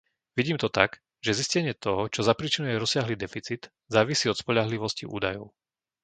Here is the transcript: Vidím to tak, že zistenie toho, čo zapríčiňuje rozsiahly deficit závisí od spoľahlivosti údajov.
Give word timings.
Vidím 0.37 0.57
to 0.57 0.65
tak, 0.79 0.91
že 1.25 1.37
zistenie 1.39 1.73
toho, 1.85 2.01
čo 2.13 2.21
zapríčiňuje 2.29 2.73
rozsiahly 2.83 3.13
deficit 3.23 3.61
závisí 3.95 4.25
od 4.33 4.37
spoľahlivosti 4.41 5.03
údajov. 5.17 5.45